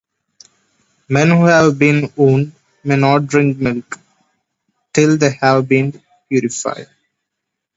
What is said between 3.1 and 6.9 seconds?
drink milk till they have been purified.